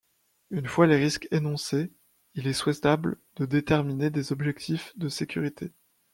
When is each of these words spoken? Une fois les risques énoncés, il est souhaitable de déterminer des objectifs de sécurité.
Une 0.49 0.65
fois 0.65 0.87
les 0.87 0.95
risques 0.95 1.27
énoncés, 1.29 1.91
il 2.33 2.47
est 2.47 2.53
souhaitable 2.53 3.19
de 3.35 3.45
déterminer 3.45 4.09
des 4.09 4.31
objectifs 4.31 4.93
de 4.97 5.09
sécurité. 5.09 5.71